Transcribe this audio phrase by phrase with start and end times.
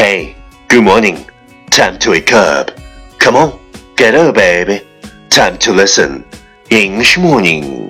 [0.00, 0.34] Hey,
[0.68, 1.26] good morning.
[1.68, 2.70] Time to wake up.
[3.18, 3.60] Come on,
[3.98, 4.80] get up, baby.
[5.28, 6.24] Time to listen.
[6.70, 7.89] English morning.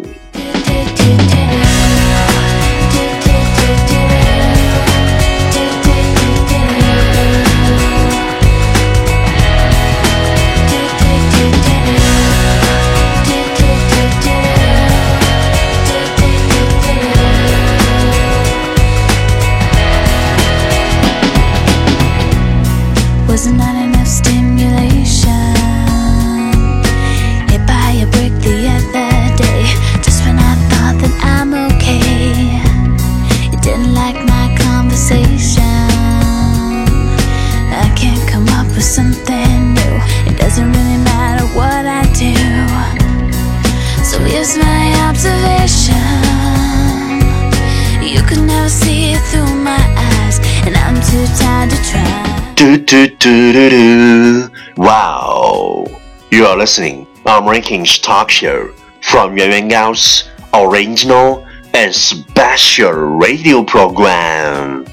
[48.59, 52.53] You could never see it through my eyes, and I'm too tired to try.
[52.55, 54.49] Do do do do do.
[54.75, 55.85] Wow.
[56.31, 63.63] You are listening our rankings talk show from Yuan Yuan Gao's original and special radio
[63.63, 64.85] program.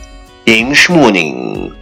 [0.47, 1.72] English morning.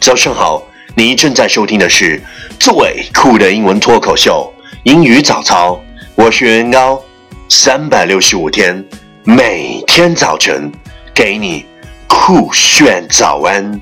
[0.00, 0.64] 早上好，
[0.96, 2.20] 你正在收听的是
[2.58, 5.80] 最酷的英文脱口秀——英语早操。
[6.16, 7.00] 我是袁高，
[7.48, 8.84] 三百六十五天，
[9.22, 10.72] 每天早晨
[11.18, 11.66] 给你
[12.06, 13.80] 酷炫早安。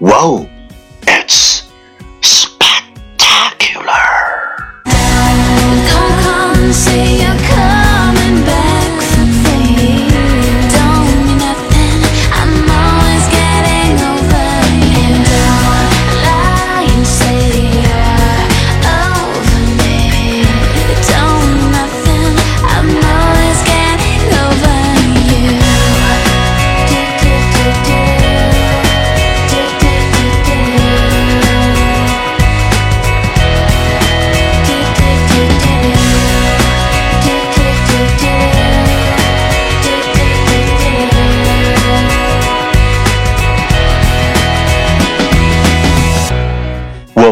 [0.00, 0.46] 哇哦！
[1.06, 1.62] It's
[2.20, 3.92] spectacular.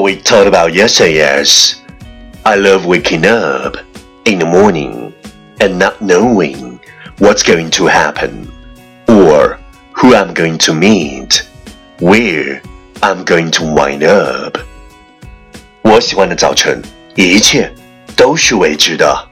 [0.04, 1.81] we talked about yesterday is
[2.44, 3.76] I love waking up
[4.25, 5.12] in the morning
[5.60, 6.81] and not knowing
[7.19, 8.50] what's going to happen
[9.09, 9.59] or
[9.93, 11.47] who I'm going to meet,
[12.00, 12.62] where
[13.03, 14.59] I'm going to wind up.
[15.82, 16.82] 我喜欢的早晨，
[17.15, 17.72] 一切
[18.16, 19.28] 都是未知的，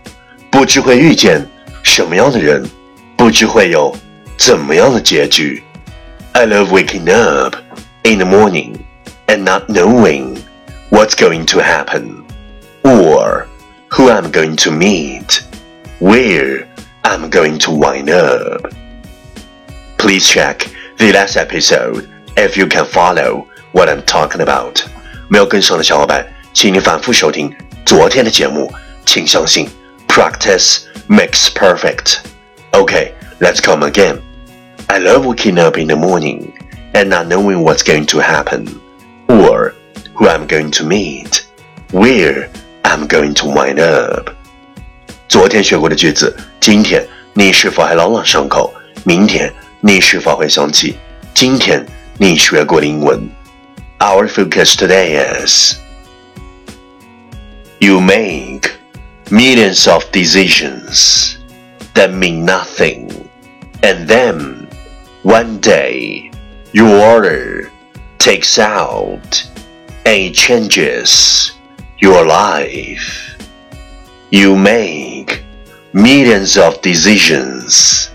[0.50, 1.46] 不知会遇见
[1.82, 2.68] 什么样的人，
[3.16, 3.94] 不知会有
[4.36, 5.62] 怎么样的结局。
[6.32, 7.56] I love waking up
[8.04, 8.76] in the morning
[9.26, 10.36] and not knowing
[10.92, 12.24] what's going to happen
[12.84, 13.46] or
[13.90, 15.44] who I'm going to meet,
[15.98, 16.68] where
[17.04, 18.72] I'm going to wind up.
[19.96, 20.66] Please check
[20.98, 24.82] the last episode if you can follow what I'm talking about.
[25.28, 28.72] 没有跟上的小伙伴，请你反复收听昨天的节目。
[29.04, 29.68] 请相信，
[30.06, 32.18] practice makes perfect.
[32.72, 34.20] Okay, let's come again.
[34.86, 36.52] I love waking up in the morning
[36.92, 38.66] and not knowing what's going to happen,
[39.26, 39.71] or
[40.14, 41.44] who I'm going to meet,
[41.92, 42.48] where
[42.82, 44.30] I'm going to wind up.
[45.28, 48.72] 昨天学过的句子，今天你是否还朗朗上口？
[49.04, 50.96] 明天你是否会想起
[51.34, 51.84] 今天
[52.18, 53.28] 你学过的英文？
[53.98, 55.74] Our focus today is
[57.78, 58.70] you make
[59.30, 61.36] millions of decisions
[61.94, 63.08] that mean nothing,
[63.82, 64.66] and then
[65.22, 66.30] one day
[66.72, 67.70] your order
[68.18, 69.51] takes out and
[70.04, 71.52] it changes
[71.98, 73.36] your life.
[74.30, 75.42] You make
[75.92, 78.10] millions of decisions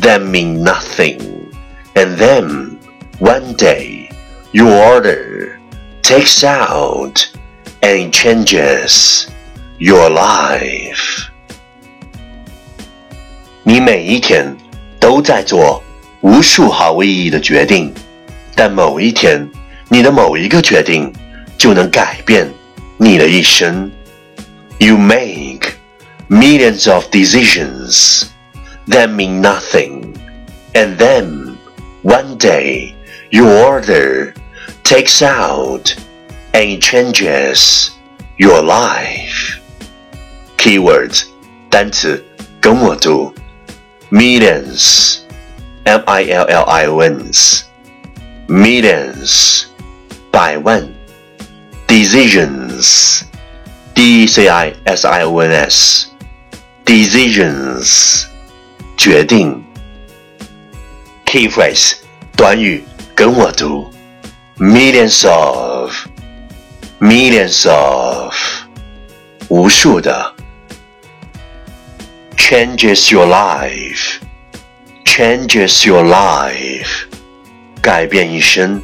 [0.00, 1.20] that mean nothing,
[1.94, 2.78] and then
[3.18, 4.10] one day
[4.52, 5.58] your order
[6.02, 7.26] takes out
[7.82, 9.26] and it changes
[9.78, 11.28] your life.
[13.64, 14.56] 你每一天
[15.00, 15.82] 都在做
[16.20, 17.92] 无数毫无意义的决定，
[18.54, 19.48] 但某一天，
[19.88, 21.12] 你的某一个决定
[21.60, 22.50] 就能改变
[22.98, 23.90] 你的一生。
[24.78, 25.72] You make
[26.28, 28.26] millions of decisions
[28.88, 30.14] that mean nothing,
[30.74, 31.56] and then
[32.02, 32.94] one day
[33.30, 34.34] your order
[34.84, 35.94] takes out
[36.52, 37.90] and it changes
[38.36, 39.58] your life.
[40.58, 41.24] Keywords
[41.70, 42.22] 单词
[42.60, 43.32] 跟我读，
[44.10, 45.18] millions,
[45.84, 47.64] m i l l i o n s,
[48.48, 49.64] millions
[50.30, 50.86] 百万
[51.90, 53.22] ，decisions,
[53.94, 56.06] d e c i s i o n s,
[56.84, 58.24] decisions
[58.96, 59.62] 决定。
[61.24, 61.94] Key phrase
[62.36, 62.84] 短语
[63.14, 63.90] 跟我读
[64.58, 65.92] millions of,
[67.00, 68.34] millions of，
[69.48, 70.36] 无数的。
[72.48, 74.20] changes your life,
[75.04, 77.06] changes your life，
[77.82, 78.80] 改变一生。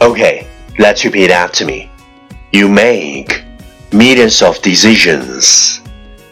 [0.00, 0.44] Okay,
[0.77, 1.89] let's repeat after me.
[2.51, 3.43] You make
[3.91, 5.81] millions of decisions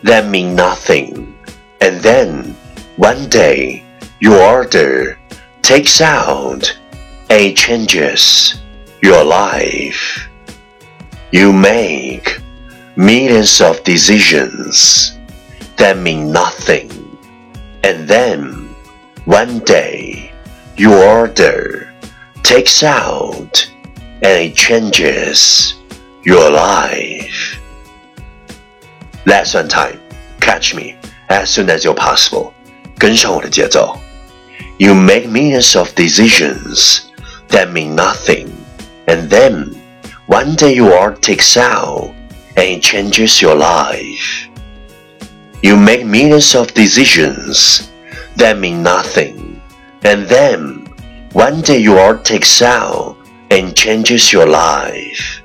[0.04, 1.38] that mean nothing,
[1.82, 2.56] and then
[2.98, 3.84] one day
[4.20, 5.18] your order
[5.62, 6.78] takes out
[7.30, 8.62] and changes
[9.02, 10.28] your life.
[11.32, 12.40] You make
[12.96, 15.18] millions of decisions
[15.78, 16.90] that mean nothing,
[17.84, 18.74] and then
[19.26, 20.32] one day
[20.78, 21.94] your order
[22.44, 23.70] takes out
[24.23, 25.75] and it changes
[26.23, 27.59] your life.
[29.27, 30.01] Lesson time.
[30.41, 30.97] Catch me
[31.29, 32.53] as soon as you're possible.
[32.99, 33.99] 跟上我的节奏。
[34.79, 37.03] You make millions of decisions
[37.49, 38.49] that mean nothing,
[39.07, 39.75] and then
[40.27, 42.11] one day your art takes out
[42.57, 44.49] and it changes your life.
[45.63, 47.89] You make millions of decisions
[48.37, 49.61] that mean nothing,
[50.03, 50.89] and then
[51.33, 53.16] one day your art takes out
[53.50, 55.40] and changes your life.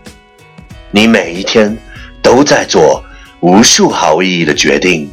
[0.91, 1.77] 你每一天
[2.21, 3.05] 都在做
[3.41, 5.11] 无数毫无意义的决定，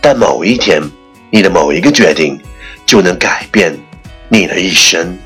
[0.00, 0.82] 但某一天，
[1.30, 2.40] 你的某一个决定
[2.86, 3.76] 就能改变
[4.28, 5.18] 你的一生。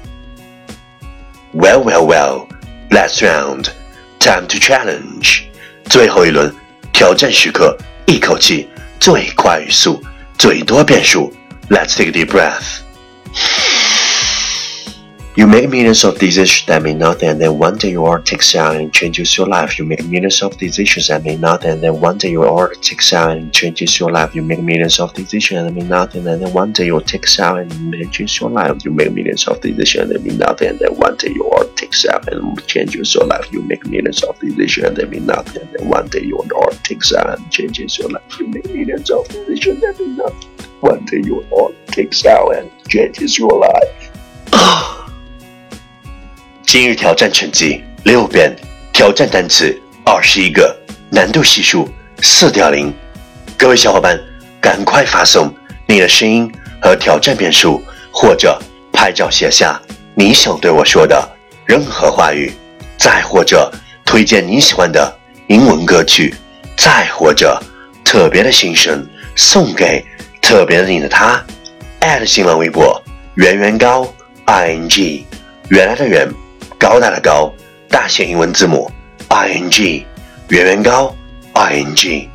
[1.52, 2.46] Well, well, well.
[2.90, 3.66] Last round,
[4.18, 5.42] time to challenge.
[5.84, 6.52] 最后一轮
[6.92, 8.68] 挑战时刻，一口气
[8.98, 10.02] 最快语速，
[10.38, 11.32] 最多变数。
[11.68, 12.80] Let's take a deep breath.
[15.36, 18.56] You make millions of decisions that mean nothing, and then one day your art takes
[18.56, 19.78] out and changes your life.
[19.78, 23.12] You make millions of decisions that mean nothing, and then one day your art takes
[23.12, 24.34] out and changes your life.
[24.34, 27.60] You make millions of decisions that mean nothing, and then one day your takes out
[27.60, 28.82] and changes your life.
[28.82, 32.04] You make millions of decisions that mean nothing, and then one day your art takes
[32.04, 33.52] out and changes your life.
[33.52, 37.12] You make millions of decisions that mean nothing, and then one day your art takes
[37.14, 38.40] out and changes your life.
[38.40, 40.50] You make millions of decisions that mean nothing.
[40.80, 43.99] One day your art takes out and changes your life.
[46.72, 48.54] 今日挑战成绩六遍，
[48.92, 50.72] 挑战单词二十一个，
[51.10, 51.90] 难度系数
[52.22, 52.94] 四点零。
[53.58, 54.16] 各位小伙伴，
[54.60, 55.52] 赶快发送
[55.88, 56.48] 你的声音
[56.80, 57.82] 和挑战遍数，
[58.12, 58.56] 或者
[58.92, 59.82] 拍照写下
[60.14, 61.28] 你想对我说的
[61.66, 62.52] 任何话语，
[62.96, 63.68] 再或者
[64.04, 65.12] 推荐你喜欢的
[65.48, 66.32] 英文歌曲，
[66.76, 67.60] 再或者
[68.04, 70.06] 特别的心声送给
[70.40, 71.44] 特别的你的他。
[72.24, 73.02] 新浪微博
[73.34, 74.06] 圆圆高
[74.44, 75.26] i n g
[75.68, 76.32] 原来的圆。
[76.80, 77.52] 高大的高，
[77.90, 78.90] 大写英文字母
[79.28, 80.06] I N G，
[80.48, 81.14] 圆圆高
[81.52, 82.30] I N G。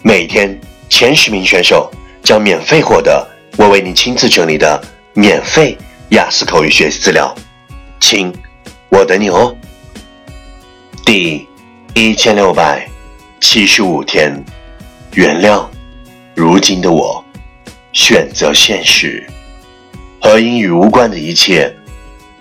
[0.00, 1.90] 每天前十名选手
[2.22, 4.80] 将免费获得我为你亲自整理的
[5.12, 5.76] 免费
[6.10, 7.34] 雅思口语学习资料，
[7.98, 8.32] 亲，
[8.90, 9.52] 我等你哦。
[11.04, 11.44] 第
[11.94, 12.88] 一千六百
[13.40, 14.32] 七十五天，
[15.14, 15.66] 原谅，
[16.36, 17.24] 如今的我，
[17.92, 19.26] 选择现实，
[20.20, 21.74] 和英语无关的一切。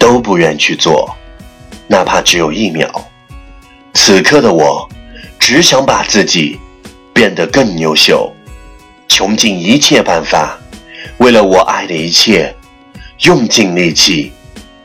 [0.01, 1.15] 都不愿去做，
[1.85, 2.89] 哪怕只有一秒。
[3.93, 4.89] 此刻的我，
[5.37, 6.59] 只想把自己
[7.13, 8.33] 变得更优秀，
[9.07, 10.57] 穷尽一切办法，
[11.17, 12.51] 为了我爱的一切，
[13.25, 14.31] 用尽力气，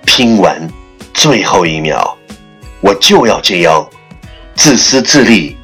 [0.04, 0.68] 拼完
[1.14, 2.14] 最后一秒。
[2.82, 3.88] 我就要这样，
[4.54, 5.56] 自私自利，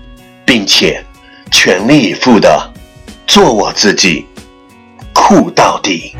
[0.46, 1.04] 并且
[1.50, 2.72] 全力以赴的
[3.26, 4.24] 做我自己，
[5.12, 6.16] 酷到底。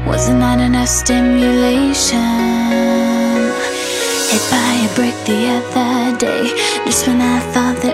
[4.33, 6.45] Hit by a brick the other day
[6.87, 7.92] Just when I thought that